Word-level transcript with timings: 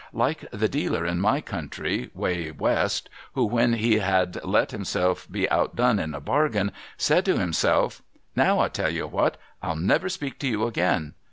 Like 0.13 0.45
the 0.51 0.67
dealer 0.67 1.05
in 1.05 1.21
my 1.21 1.41
country, 1.41 2.09
away 2.15 2.49
West, 2.49 3.07
who 3.35 3.45
when 3.45 3.73
lie 3.73 3.99
had 3.99 4.43
let 4.43 4.69
liimself 4.69 5.27
he 5.31 5.47
outdone 5.49 5.99
in 5.99 6.15
a 6.15 6.19
bargain, 6.19 6.71
said 6.97 7.23
to 7.25 7.37
himself," 7.37 8.01
Now 8.35 8.57
I 8.61 8.67
tell 8.69 8.89
you 8.89 9.05
what! 9.05 9.37
I'll 9.61 9.75
never 9.75 10.09
speak 10.09 10.39
to 10.39 10.47
you 10.47 10.65
again." 10.65 11.13